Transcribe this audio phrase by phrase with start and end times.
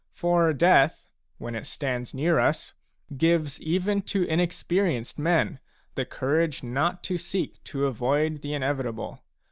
[0.13, 1.05] For death,
[1.37, 2.73] when it stands near us,
[3.15, 5.59] gives even to inexperienced men
[5.93, 9.21] the courage not to seek to avoid the inevitable.